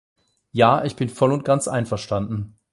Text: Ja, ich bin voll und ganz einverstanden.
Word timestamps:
Ja, 0.51 0.83
ich 0.83 0.95
bin 0.95 1.09
voll 1.09 1.31
und 1.31 1.45
ganz 1.45 1.67
einverstanden. 1.67 2.57